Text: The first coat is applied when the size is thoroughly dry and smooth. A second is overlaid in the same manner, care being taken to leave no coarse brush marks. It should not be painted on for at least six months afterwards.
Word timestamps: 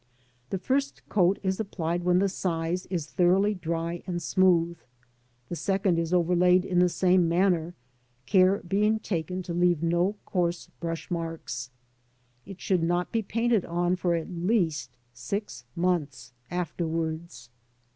The 0.49 0.57
first 0.57 1.07
coat 1.09 1.37
is 1.43 1.59
applied 1.59 2.03
when 2.03 2.17
the 2.17 2.27
size 2.27 2.87
is 2.87 3.05
thoroughly 3.05 3.53
dry 3.53 4.01
and 4.07 4.19
smooth. 4.19 4.77
A 5.51 5.55
second 5.55 5.99
is 5.99 6.11
overlaid 6.11 6.65
in 6.65 6.79
the 6.79 6.89
same 6.89 7.29
manner, 7.29 7.75
care 8.25 8.63
being 8.67 8.97
taken 8.97 9.43
to 9.43 9.53
leave 9.53 9.83
no 9.83 10.15
coarse 10.25 10.71
brush 10.79 11.11
marks. 11.11 11.69
It 12.47 12.59
should 12.59 12.81
not 12.81 13.11
be 13.11 13.21
painted 13.21 13.63
on 13.63 13.95
for 13.95 14.15
at 14.15 14.31
least 14.31 14.97
six 15.13 15.65
months 15.75 16.33
afterwards. 16.49 17.51